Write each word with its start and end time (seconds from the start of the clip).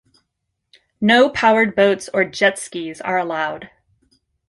No 0.99 1.29
powered 1.29 1.75
boats 1.75 2.09
or 2.11 2.25
jet 2.25 2.57
skis 2.57 3.01
are 3.01 3.19
allowed. 3.19 3.69